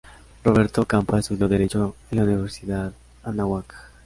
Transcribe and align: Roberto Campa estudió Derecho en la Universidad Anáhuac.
Roberto 0.43 0.83
Campa 0.85 1.19
estudió 1.19 1.47
Derecho 1.47 1.95
en 2.09 2.17
la 2.17 2.23
Universidad 2.23 2.91
Anáhuac. 3.21 3.71